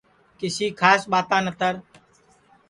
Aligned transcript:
کسی 0.39 0.67
کھاس 0.79 1.01
ٻاتا 1.11 1.37
نتر 1.45 1.73